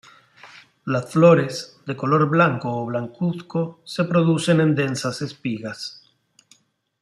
[0.85, 6.01] Las flores, de color blanco o blancuzco, se producen en densas espigas.